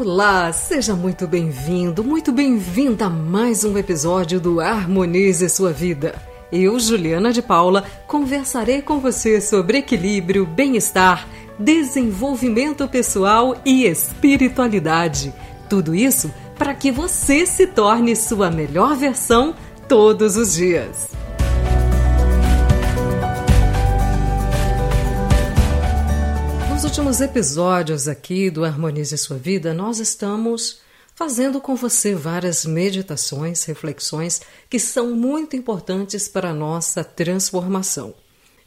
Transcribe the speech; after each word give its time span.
Olá, 0.00 0.52
seja 0.52 0.94
muito 0.94 1.26
bem-vindo, 1.26 2.04
muito 2.04 2.30
bem-vinda 2.30 3.06
a 3.06 3.10
mais 3.10 3.64
um 3.64 3.76
episódio 3.76 4.38
do 4.38 4.60
Harmonize 4.60 5.48
Sua 5.48 5.72
Vida. 5.72 6.14
Eu, 6.52 6.78
Juliana 6.78 7.32
de 7.32 7.42
Paula, 7.42 7.82
conversarei 8.06 8.80
com 8.80 9.00
você 9.00 9.40
sobre 9.40 9.78
equilíbrio, 9.78 10.46
bem-estar, 10.46 11.26
desenvolvimento 11.58 12.86
pessoal 12.86 13.60
e 13.64 13.86
espiritualidade. 13.86 15.34
Tudo 15.68 15.92
isso 15.96 16.32
para 16.56 16.74
que 16.74 16.92
você 16.92 17.44
se 17.44 17.66
torne 17.66 18.14
sua 18.14 18.52
melhor 18.52 18.94
versão 18.94 19.52
todos 19.88 20.36
os 20.36 20.54
dias. 20.54 21.17
Últimos 26.98 27.20
episódios 27.20 28.08
aqui 28.08 28.50
do 28.50 28.64
Harmonize 28.64 29.16
Sua 29.16 29.36
Vida, 29.36 29.72
nós 29.72 30.00
estamos 30.00 30.80
fazendo 31.14 31.60
com 31.60 31.76
você 31.76 32.12
várias 32.12 32.66
meditações, 32.66 33.62
reflexões 33.62 34.40
que 34.68 34.80
são 34.80 35.12
muito 35.14 35.54
importantes 35.54 36.26
para 36.26 36.50
a 36.50 36.52
nossa 36.52 37.04
transformação. 37.04 38.12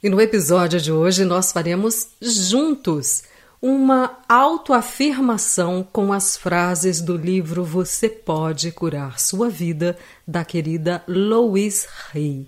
E 0.02 0.08
no 0.08 0.22
episódio 0.22 0.80
de 0.80 0.94
hoje 0.94 1.26
nós 1.26 1.52
faremos 1.52 2.08
juntos 2.22 3.24
uma 3.62 4.20
autoafirmação 4.30 5.86
com 5.92 6.14
as 6.14 6.38
frases 6.38 7.02
do 7.02 7.18
livro 7.18 7.66
Você 7.66 8.08
Pode 8.08 8.72
Curar 8.72 9.20
Sua 9.20 9.50
Vida, 9.50 9.98
da 10.26 10.46
querida 10.46 11.04
Louise 11.06 11.86
Hay. 12.16 12.48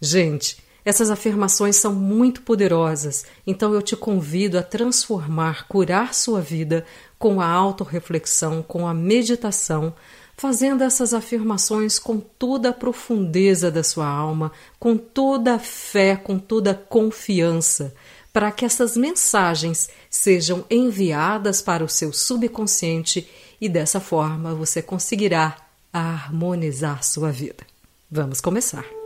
Gente, 0.00 0.63
essas 0.84 1.10
afirmações 1.10 1.76
são 1.76 1.94
muito 1.94 2.42
poderosas, 2.42 3.24
então 3.46 3.72
eu 3.72 3.80
te 3.80 3.96
convido 3.96 4.58
a 4.58 4.62
transformar, 4.62 5.66
curar 5.66 6.12
sua 6.12 6.40
vida 6.40 6.84
com 7.18 7.40
a 7.40 7.46
autorreflexão, 7.46 8.62
com 8.62 8.86
a 8.86 8.92
meditação, 8.92 9.94
fazendo 10.36 10.82
essas 10.82 11.14
afirmações 11.14 11.98
com 11.98 12.18
toda 12.18 12.70
a 12.70 12.72
profundeza 12.72 13.70
da 13.70 13.82
sua 13.82 14.06
alma, 14.06 14.52
com 14.78 14.96
toda 14.96 15.54
a 15.54 15.58
fé, 15.58 16.16
com 16.16 16.38
toda 16.38 16.72
a 16.72 16.74
confiança, 16.74 17.94
para 18.32 18.50
que 18.50 18.64
essas 18.64 18.96
mensagens 18.96 19.88
sejam 20.10 20.64
enviadas 20.68 21.62
para 21.62 21.84
o 21.84 21.88
seu 21.88 22.12
subconsciente 22.12 23.28
e 23.60 23.68
dessa 23.68 24.00
forma 24.00 24.54
você 24.54 24.82
conseguirá 24.82 25.56
harmonizar 25.92 27.04
sua 27.04 27.30
vida. 27.30 27.64
Vamos 28.10 28.40
começar. 28.40 29.03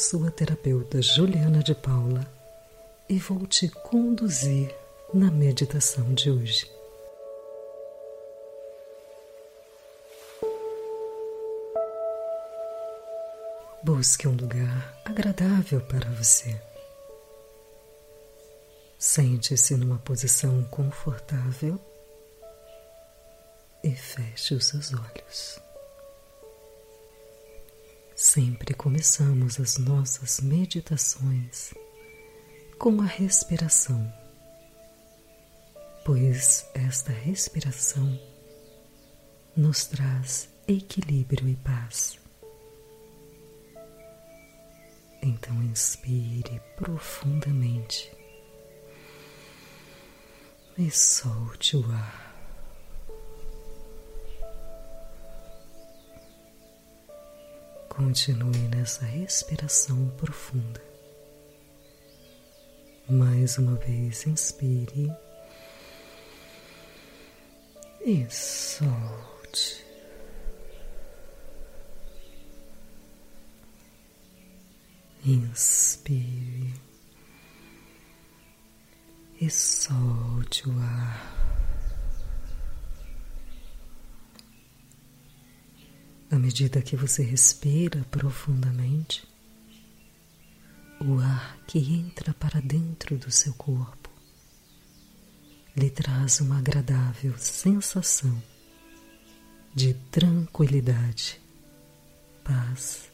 Eu 0.00 0.02
sou 0.02 0.26
a 0.26 0.30
terapeuta 0.30 1.02
Juliana 1.02 1.62
de 1.62 1.74
Paula 1.74 2.26
e 3.06 3.18
vou 3.18 3.46
te 3.46 3.68
conduzir 3.68 4.74
na 5.12 5.30
meditação 5.30 6.14
de 6.14 6.30
hoje. 6.30 6.66
Busque 13.84 14.26
um 14.26 14.34
lugar 14.34 14.98
agradável 15.04 15.82
para 15.82 16.08
você. 16.12 16.58
Sente-se 18.98 19.76
numa 19.76 19.98
posição 19.98 20.64
confortável 20.70 21.78
e 23.84 23.94
feche 23.94 24.54
os 24.54 24.64
seus 24.64 24.94
olhos. 24.94 25.69
Sempre 28.32 28.74
começamos 28.74 29.58
as 29.58 29.76
nossas 29.76 30.38
meditações 30.38 31.74
com 32.78 33.00
a 33.00 33.04
respiração, 33.04 34.00
pois 36.04 36.64
esta 36.72 37.10
respiração 37.10 38.16
nos 39.56 39.84
traz 39.86 40.48
equilíbrio 40.68 41.48
e 41.48 41.56
paz. 41.56 42.20
Então 45.20 45.60
inspire 45.64 46.62
profundamente 46.76 48.16
e 50.78 50.88
solte 50.88 51.76
o 51.76 51.84
ar. 51.90 52.19
Continue 58.00 58.66
nessa 58.74 59.04
respiração 59.04 60.08
profunda. 60.16 60.82
Mais 63.06 63.58
uma 63.58 63.76
vez, 63.76 64.26
inspire 64.26 65.12
e 68.00 68.26
solte. 68.30 69.84
Inspire 75.22 76.72
e 79.38 79.50
solte 79.50 80.66
o 80.66 80.72
ar. 80.80 81.49
Medida 86.50 86.82
que 86.82 86.96
você 86.96 87.22
respira 87.22 88.04
profundamente, 88.10 89.22
o 91.00 91.16
ar 91.20 91.56
que 91.64 91.78
entra 91.78 92.34
para 92.34 92.60
dentro 92.60 93.16
do 93.16 93.30
seu 93.30 93.54
corpo 93.54 94.10
lhe 95.76 95.88
traz 95.88 96.40
uma 96.40 96.58
agradável 96.58 97.38
sensação 97.38 98.42
de 99.72 99.94
tranquilidade, 100.10 101.40
paz 102.42 103.08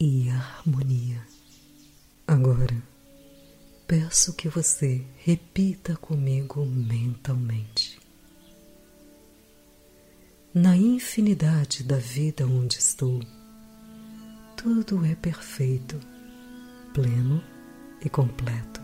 e 0.00 0.30
harmonia. 0.30 1.22
Agora, 2.26 2.82
peço 3.86 4.32
que 4.32 4.48
você 4.48 5.04
repita 5.18 5.94
comigo 5.94 6.64
mentalmente 6.64 8.05
na 10.56 10.74
infinidade 10.74 11.84
da 11.84 11.98
vida 11.98 12.46
onde 12.46 12.78
estou, 12.78 13.20
tudo 14.56 15.04
é 15.04 15.14
perfeito, 15.14 16.00
pleno 16.94 17.44
e 18.02 18.08
completo. 18.08 18.80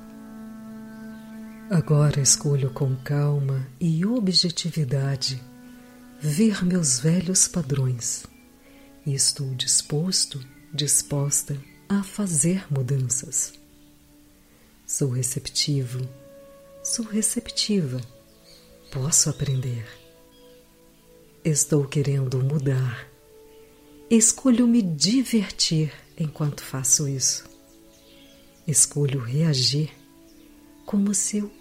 Agora 1.71 2.21
escolho 2.21 2.71
com 2.75 2.95
calma 2.97 3.67
e 3.81 4.05
objetividade 4.05 5.43
ver 6.21 6.63
meus 6.63 7.01
velhos 7.01 7.49
padrões 7.49 8.27
e 9.07 9.15
estou 9.15 9.55
disposto, 9.55 10.47
disposta 10.75 11.59
a 11.89 12.03
fazer 12.03 12.67
mudanças. 12.71 13.55
Sou 14.87 15.09
receptivo, 15.09 16.07
sou 16.85 17.07
receptiva, 17.07 17.99
posso 18.91 19.31
aprender 19.31 20.02
Estou 21.53 21.85
querendo 21.85 22.43
mudar. 22.43 23.07
Escolho 24.09 24.67
me 24.67 24.81
divertir 24.81 25.93
enquanto 26.19 26.63
faço 26.63 27.07
isso. 27.07 27.45
Escolho 28.67 29.21
reagir 29.21 29.91
como 30.87 31.13
se 31.13 31.37
eu 31.37 31.53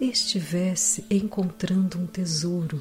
estivesse 0.00 1.04
encontrando 1.10 1.98
um 1.98 2.06
tesouro. 2.06 2.80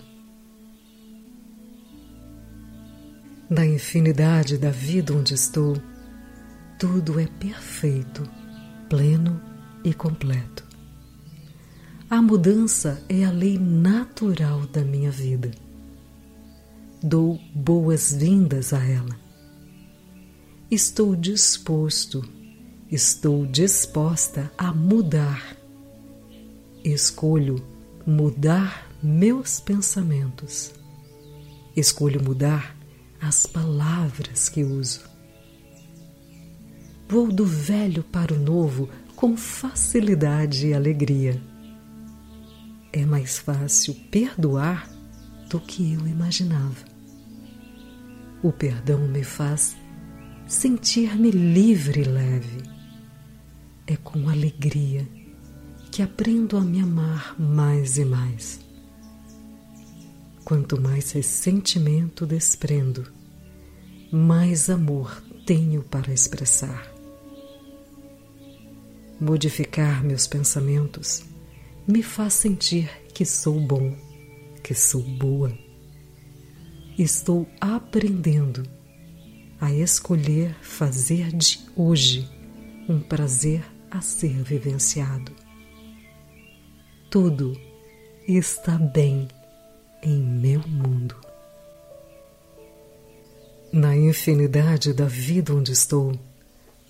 Na 3.50 3.66
infinidade 3.66 4.60
da 4.60 4.70
vida 4.70 5.16
onde 5.16 5.34
estou, 5.34 5.76
tudo 6.78 7.20
é 7.20 7.26
perfeito, 7.26 8.22
pleno 8.88 9.42
e 9.84 9.96
completo. 9.96 10.64
A 12.08 12.22
mudança 12.22 13.04
é 13.10 13.26
a 13.26 13.32
lei 13.32 13.58
natural 13.58 14.68
da 14.68 14.84
minha 14.84 15.10
vida 15.10 15.65
dou 17.06 17.40
boas-vindas 17.54 18.74
a 18.74 18.84
ela. 18.84 19.16
Estou 20.72 21.16
disposto, 21.16 22.28
estou 22.92 23.46
disposta 23.46 24.52
a 24.58 24.74
mudar. 24.74 25.56
Escolho 26.84 27.64
mudar 28.08 28.90
meus 29.04 29.60
pensamentos. 29.60 30.74
Escolho 31.76 32.24
mudar 32.24 32.76
as 33.22 33.46
palavras 33.46 34.50
que 34.50 34.64
uso. 34.64 35.02
Vou 37.08 37.32
do 37.32 37.46
velho 37.46 38.04
para 38.04 38.34
o 38.34 38.40
novo 38.40 38.90
com 39.16 39.38
facilidade 39.38 40.66
e 40.66 40.74
alegria. 40.74 41.40
É 42.92 43.06
mais 43.06 43.38
fácil 43.38 43.94
perdoar 44.10 44.90
do 45.48 45.60
que 45.60 45.94
eu 45.94 46.08
imaginava. 46.08 46.95
O 48.46 48.52
perdão 48.52 49.00
me 49.08 49.24
faz 49.24 49.76
sentir-me 50.46 51.32
livre 51.32 52.02
e 52.02 52.04
leve. 52.04 52.62
É 53.88 53.98
com 53.98 54.30
alegria 54.30 55.08
que 55.92 56.04
aprendo 56.04 56.56
a 56.56 56.62
me 56.62 56.80
amar 56.80 57.34
mais 57.42 57.98
e 57.98 58.06
mais. 58.06 58.60
Quanto 60.44 60.80
mais 60.80 61.10
ressentimento 61.10 62.24
desprendo, 62.28 63.12
mais 64.12 64.70
amor 64.70 65.24
tenho 65.44 65.82
para 65.82 66.14
expressar. 66.14 66.94
Modificar 69.20 70.04
meus 70.04 70.28
pensamentos 70.28 71.26
me 71.88 72.04
faz 72.04 72.36
sentir 72.36 72.92
que 73.12 73.26
sou 73.26 73.60
bom, 73.60 73.98
que 74.62 74.76
sou 74.76 75.02
boa. 75.02 75.65
Estou 76.98 77.46
aprendendo 77.60 78.64
a 79.60 79.70
escolher 79.70 80.56
fazer 80.62 81.30
de 81.36 81.60
hoje 81.76 82.26
um 82.88 83.02
prazer 83.02 83.66
a 83.92 84.00
ser 84.00 84.42
vivenciado. 84.42 85.34
Tudo 87.12 87.60
está 88.26 88.78
bem 88.78 89.28
em 90.02 90.22
meu 90.22 90.62
mundo. 90.66 91.18
Na 93.74 93.94
infinidade 93.94 94.94
da 94.94 95.06
vida 95.06 95.54
onde 95.54 95.74
estou, 95.74 96.18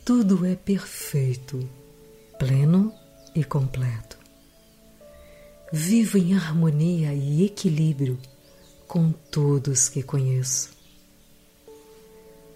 tudo 0.05 0.45
é 0.45 0.55
perfeito 0.55 1.67
pleno 2.37 2.93
e 3.33 3.43
completo. 3.43 4.19
Vivo 5.73 6.19
em 6.19 6.35
harmonia 6.35 7.11
e 7.11 7.43
equilíbrio 7.43 8.19
com 8.87 9.11
todos 9.11 9.89
que 9.89 10.03
conheço. 10.03 10.73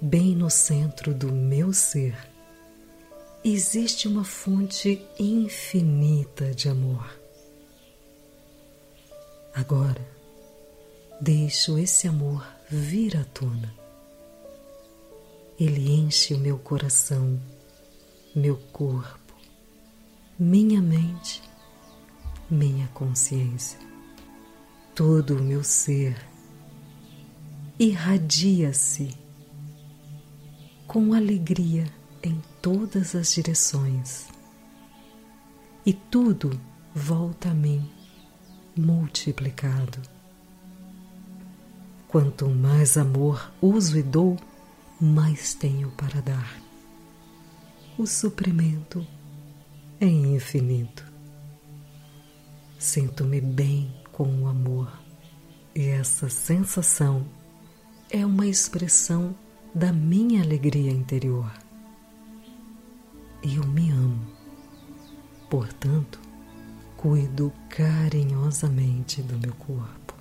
Bem 0.02 0.36
no 0.36 0.50
centro 0.50 1.14
do 1.14 1.32
meu 1.32 1.74
ser 1.74 2.16
existe 3.44 4.08
uma 4.08 4.24
fonte 4.24 5.02
infinita 5.18 6.54
de 6.54 6.70
amor. 6.70 7.10
Agora, 9.54 10.06
deixo 11.20 11.78
esse 11.78 12.08
amor 12.08 12.46
vir 12.70 13.18
à 13.18 13.24
tona. 13.26 13.74
Ele 15.60 15.92
enche 15.92 16.34
o 16.34 16.38
meu 16.38 16.58
coração, 16.58 17.40
meu 18.36 18.58
corpo 18.72 19.20
minha 20.42 20.82
mente, 20.82 21.44
minha 22.50 22.88
consciência, 22.94 23.78
todo 25.00 25.38
o 25.38 25.42
meu 25.42 25.64
ser 25.64 26.18
irradia-se 27.80 29.16
com 30.86 31.14
alegria 31.14 31.86
em 32.22 32.42
todas 32.62 33.16
as 33.16 33.34
direções 33.34 34.28
e 35.86 35.94
tudo 35.94 36.60
volta 36.94 37.52
a 37.52 37.54
mim 37.54 37.90
multiplicado. 38.76 40.02
Quanto 42.10 42.50
mais 42.50 42.98
amor 42.98 43.54
uso 43.62 43.98
e 43.98 44.04
dou, 44.04 44.36
mais 45.00 45.54
tenho 45.54 45.92
para 45.92 46.20
dar. 46.20 46.62
O 47.98 48.06
suprimento 48.06 49.08
é 50.02 50.08
infinito. 50.08 51.06
Sinto-me 52.78 53.40
bem 53.40 53.99
com 54.20 54.44
o 54.44 54.48
amor 54.50 54.92
e 55.74 55.86
essa 55.88 56.28
sensação 56.28 57.26
é 58.10 58.26
uma 58.26 58.46
expressão 58.46 59.34
da 59.74 59.94
minha 59.94 60.42
alegria 60.44 60.92
interior. 60.92 61.50
Eu 63.42 63.66
me 63.66 63.90
amo, 63.92 64.28
portanto, 65.50 66.20
cuido 66.98 67.54
carinhosamente 67.70 69.22
do 69.22 69.40
meu 69.40 69.54
corpo. 69.54 70.14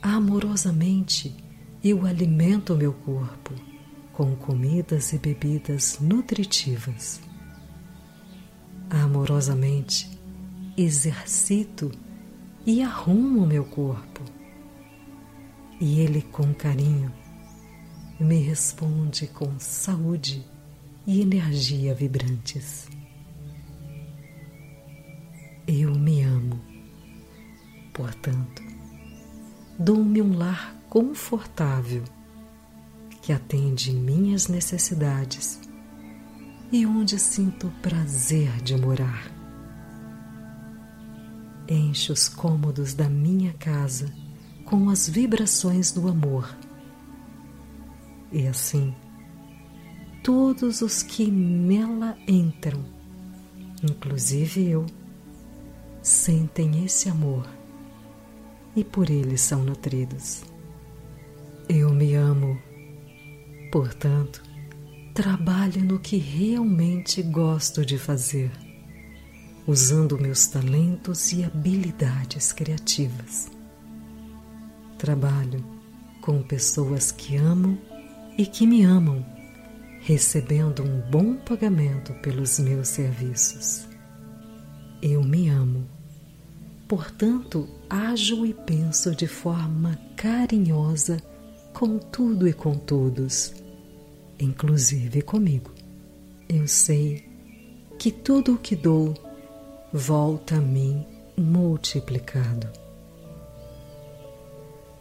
Amorosamente, 0.00 1.36
eu 1.84 2.06
alimento 2.06 2.74
meu 2.74 2.94
corpo 2.94 3.52
com 4.10 4.34
comidas 4.36 5.12
e 5.12 5.18
bebidas 5.18 5.98
nutritivas 6.00 7.20
amorosamente 8.88 10.10
exercito 10.78 11.92
e 12.64 12.82
arrumo 12.82 13.46
meu 13.46 13.64
corpo. 13.64 14.22
E 15.80 16.00
ele, 16.00 16.22
com 16.22 16.54
carinho, 16.54 17.12
me 18.20 18.38
responde 18.38 19.26
com 19.26 19.58
saúde 19.58 20.46
e 21.06 21.20
energia 21.20 21.94
vibrantes. 21.94 22.88
Eu 25.66 25.94
me 25.94 26.22
amo, 26.22 26.60
portanto, 27.92 28.62
dou-me 29.78 30.22
um 30.22 30.36
lar 30.36 30.76
confortável 30.88 32.04
que 33.22 33.32
atende 33.32 33.92
minhas 33.92 34.48
necessidades 34.48 35.60
e 36.70 36.84
onde 36.84 37.18
sinto 37.18 37.72
prazer 37.80 38.50
de 38.62 38.76
morar. 38.76 39.31
Enche 41.74 42.12
os 42.12 42.28
cômodos 42.28 42.92
da 42.92 43.08
minha 43.08 43.54
casa 43.54 44.12
com 44.66 44.90
as 44.90 45.08
vibrações 45.08 45.90
do 45.90 46.06
amor. 46.06 46.54
E 48.30 48.46
assim, 48.46 48.94
todos 50.22 50.82
os 50.82 51.02
que 51.02 51.30
nela 51.30 52.14
entram, 52.28 52.84
inclusive 53.82 54.68
eu, 54.68 54.84
sentem 56.02 56.84
esse 56.84 57.08
amor 57.08 57.48
e 58.76 58.84
por 58.84 59.08
ele 59.08 59.38
são 59.38 59.64
nutridos. 59.64 60.42
Eu 61.70 61.90
me 61.94 62.14
amo, 62.14 62.60
portanto, 63.70 64.42
Trabalho 65.14 65.84
no 65.84 65.98
que 65.98 66.16
realmente 66.16 67.22
gosto 67.22 67.84
de 67.84 67.98
fazer, 67.98 68.50
usando 69.66 70.18
meus 70.18 70.46
talentos 70.46 71.32
e 71.32 71.44
habilidades 71.44 72.52
criativas. 72.52 73.50
Trabalho 74.98 75.64
com 76.20 76.42
pessoas 76.42 77.10
que 77.10 77.36
amo 77.36 77.78
e 78.38 78.46
que 78.46 78.66
me 78.66 78.84
amam, 78.84 79.24
recebendo 80.00 80.82
um 80.82 81.00
bom 81.10 81.36
pagamento 81.36 82.12
pelos 82.14 82.58
meus 82.58 82.88
serviços. 82.88 83.86
Eu 85.00 85.22
me 85.22 85.48
amo, 85.48 85.86
portanto, 86.88 87.68
ajo 87.90 88.46
e 88.46 88.54
penso 88.54 89.14
de 89.14 89.26
forma 89.26 89.98
carinhosa 90.16 91.22
com 91.72 91.98
tudo 91.98 92.46
e 92.46 92.52
com 92.52 92.74
todos 92.74 93.62
inclusive 94.42 95.22
comigo. 95.22 95.70
Eu 96.48 96.66
sei 96.66 97.24
que 97.98 98.10
tudo 98.10 98.54
o 98.54 98.58
que 98.58 98.74
dou 98.74 99.14
volta 99.92 100.56
a 100.56 100.60
mim 100.60 101.06
multiplicado. 101.36 102.66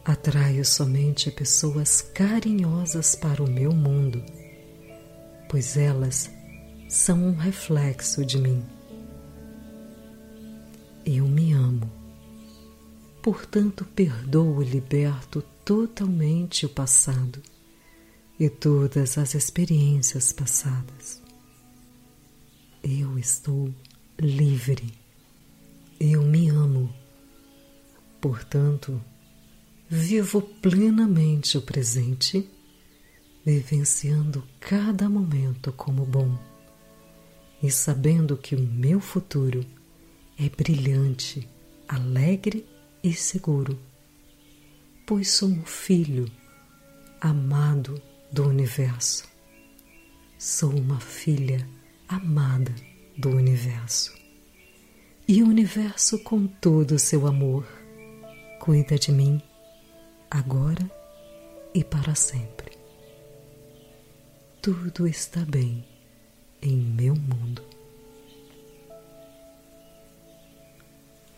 Atraio 0.03 0.65
somente 0.65 1.31
pessoas 1.31 2.01
carinhosas 2.01 3.15
para 3.15 3.41
o 3.41 3.49
meu 3.49 3.71
mundo, 3.71 4.21
pois 5.47 5.77
elas 5.77 6.29
são 6.89 7.23
um 7.23 7.35
reflexo 7.35 8.25
de 8.25 8.37
mim. 8.37 8.65
Eu 11.05 11.25
me 11.25 11.53
amo, 11.53 11.89
portanto 13.21 13.85
perdoo 13.85 14.61
e 14.61 14.65
liberto 14.65 15.41
totalmente 15.63 16.65
o 16.65 16.69
passado 16.69 17.41
e 18.37 18.49
todas 18.49 19.17
as 19.17 19.35
experiências 19.35 20.33
passadas. 20.33 21.21
Eu 22.83 23.17
estou 23.17 23.71
livre. 24.19 24.93
Eu 25.99 26.21
me 26.21 26.49
amo. 26.49 26.93
Portanto, 28.19 29.01
vivo 29.89 30.41
plenamente 30.41 31.57
o 31.57 31.61
presente, 31.61 32.49
vivenciando 33.45 34.47
cada 34.59 35.09
momento 35.09 35.71
como 35.73 36.05
bom 36.05 36.37
e 37.61 37.69
sabendo 37.71 38.37
que 38.37 38.55
o 38.55 38.61
meu 38.61 38.99
futuro 38.99 39.65
é 40.37 40.49
brilhante, 40.49 41.47
alegre 41.87 42.65
e 43.03 43.13
seguro, 43.13 43.77
pois 45.05 45.31
sou 45.31 45.49
um 45.49 45.65
filho 45.65 46.25
amado 47.19 48.01
do 48.31 48.47
universo. 48.47 49.29
Sou 50.37 50.71
uma 50.71 50.99
filha 50.99 51.67
amada 52.07 52.73
do 53.17 53.29
universo. 53.29 54.13
E 55.27 55.41
o 55.43 55.47
universo, 55.47 56.19
com 56.19 56.47
todo 56.47 56.91
o 56.91 56.99
seu 56.99 57.27
amor, 57.27 57.65
cuida 58.59 58.97
de 58.97 59.11
mim 59.11 59.41
agora 60.29 60.89
e 61.73 61.83
para 61.83 62.15
sempre. 62.15 62.71
tudo 64.61 65.07
está 65.07 65.43
bem 65.45 65.83
em 66.61 66.77
meu 66.77 67.15
mundo. 67.15 67.63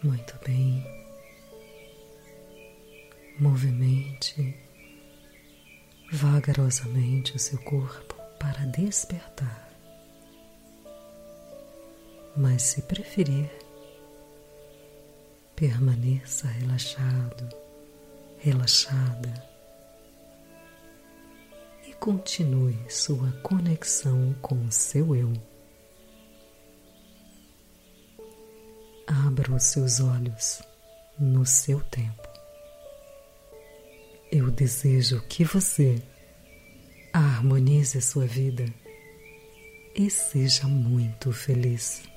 Muito 0.04 0.38
bem. 0.46 0.86
Movimente 3.40 4.56
vagarosamente 6.12 7.36
o 7.36 7.40
seu 7.40 7.58
corpo 7.60 8.14
para 8.40 8.66
despertar. 8.66 9.73
Mas 12.36 12.64
se 12.64 12.82
preferir, 12.82 13.50
permaneça 15.56 16.48
relaxado, 16.48 17.48
relaxada 18.40 19.54
e 21.88 21.94
continue 21.94 22.80
sua 22.90 23.32
conexão 23.44 24.34
com 24.42 24.56
o 24.66 24.72
seu 24.72 25.16
eu. 25.16 25.32
Abra 29.06 29.54
os 29.54 29.64
seus 29.64 30.00
olhos 30.00 30.62
no 31.20 31.46
seu 31.46 31.82
tempo. 31.82 32.28
Eu 34.32 34.50
desejo 34.50 35.22
que 35.28 35.44
você 35.44 36.02
harmonize 37.14 38.02
sua 38.02 38.26
vida 38.26 38.66
e 39.96 40.10
seja 40.10 40.68
muito 40.68 41.32
feliz. 41.32 42.13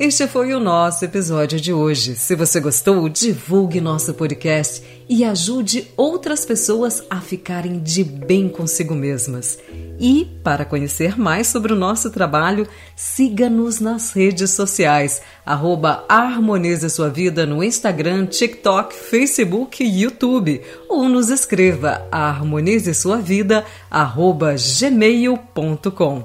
Este 0.00 0.26
foi 0.26 0.54
o 0.54 0.58
nosso 0.58 1.04
episódio 1.04 1.60
de 1.60 1.74
hoje. 1.74 2.14
Se 2.16 2.34
você 2.34 2.58
gostou, 2.58 3.06
divulgue 3.06 3.82
nosso 3.82 4.14
podcast 4.14 4.82
e 5.06 5.22
ajude 5.22 5.88
outras 5.94 6.46
pessoas 6.46 7.04
a 7.10 7.20
ficarem 7.20 7.80
de 7.80 8.02
bem 8.02 8.48
consigo 8.48 8.94
mesmas. 8.94 9.58
E, 10.00 10.26
para 10.42 10.64
conhecer 10.64 11.20
mais 11.20 11.48
sobre 11.48 11.74
o 11.74 11.76
nosso 11.76 12.08
trabalho, 12.08 12.66
siga-nos 12.96 13.78
nas 13.78 14.12
redes 14.12 14.52
sociais, 14.52 15.20
arroba 15.44 16.02
Harmonize 16.08 16.88
Sua 16.88 17.10
Vida 17.10 17.44
no 17.44 17.62
Instagram, 17.62 18.24
TikTok, 18.24 18.94
Facebook 18.94 19.84
e 19.84 20.00
YouTube. 20.00 20.62
Ou 20.88 21.10
nos 21.10 21.28
escreva 21.28 22.08
harmonize 22.10 22.94
sua 22.94 23.18
vida, 23.18 23.66
arroba 23.90 24.54
gmail.com. 24.54 26.24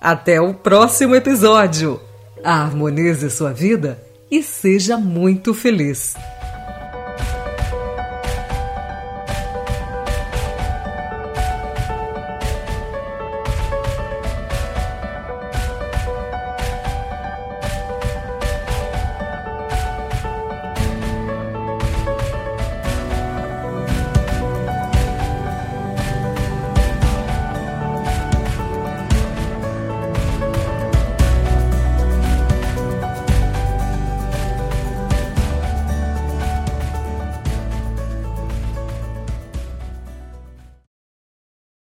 Até 0.00 0.40
o 0.40 0.54
próximo 0.54 1.16
episódio! 1.16 2.07
Harmonize 2.44 3.30
sua 3.30 3.52
vida 3.52 3.98
e 4.30 4.42
seja 4.42 4.96
muito 4.96 5.54
feliz. 5.54 6.14